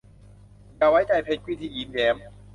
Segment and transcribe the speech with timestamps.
[0.77, 2.15] อย่าไว้ใจเพนกวินที่ยิ้มแย้ม